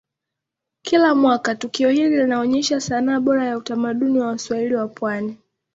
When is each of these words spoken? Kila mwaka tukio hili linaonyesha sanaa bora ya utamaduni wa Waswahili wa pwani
Kila 0.81 1.15
mwaka 1.15 1.55
tukio 1.55 1.89
hili 1.89 2.17
linaonyesha 2.17 2.81
sanaa 2.81 3.19
bora 3.19 3.45
ya 3.45 3.57
utamaduni 3.57 4.19
wa 4.19 4.27
Waswahili 4.27 4.75
wa 4.75 4.87
pwani 4.87 5.37